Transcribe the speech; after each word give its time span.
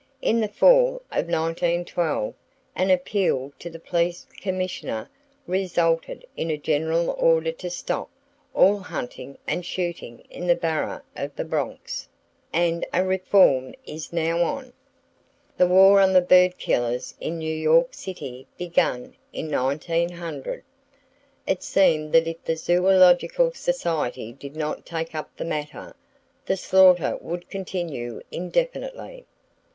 In 0.19 0.39
the 0.39 0.47
fall 0.47 0.95
of 1.11 1.27
1912 1.27 2.33
an 2.75 2.89
appeal 2.89 3.51
to 3.59 3.69
the 3.69 3.77
Police 3.77 4.25
Commissioner 4.39 5.07
resulted 5.45 6.25
in 6.35 6.49
a 6.49 6.57
general 6.57 7.11
order 7.19 7.51
to 7.51 7.69
stop 7.69 8.09
all 8.55 8.79
hunting 8.79 9.37
and 9.45 9.63
shooting 9.63 10.23
in 10.31 10.47
the 10.47 10.55
Borough 10.55 11.01
of 11.15 11.35
the 11.35 11.45
Bronx, 11.45 12.09
and 12.51 12.83
a 12.91 13.03
reform 13.05 13.75
is 13.85 14.11
now 14.11 14.41
on. 14.41 14.73
The 15.55 15.67
war 15.67 15.99
on 16.01 16.13
the 16.13 16.21
bird 16.21 16.57
killers 16.57 17.13
in 17.19 17.37
New 17.37 17.53
York 17.55 17.93
City 17.93 18.47
began 18.57 19.13
in 19.31 19.51
1900. 19.51 20.63
It 21.45 21.61
seemed 21.61 22.11
that 22.13 22.25
if 22.27 22.43
the 22.43 22.55
Zoological 22.55 23.53
Society 23.53 24.33
did 24.33 24.55
not 24.55 24.83
take 24.83 25.13
up 25.13 25.29
the 25.37 25.45
matter, 25.45 25.95
the 26.47 26.57
slaughter 26.57 27.19
would 27.21 27.51
continue 27.51 28.19
indefinitely. 28.31 29.25